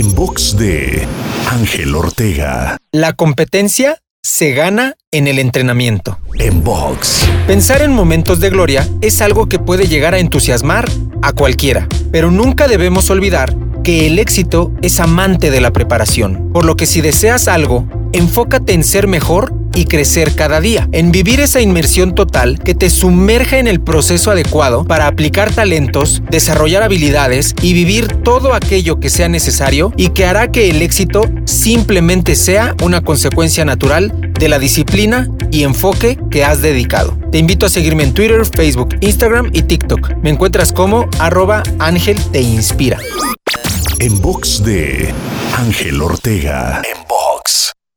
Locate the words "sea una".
32.34-33.00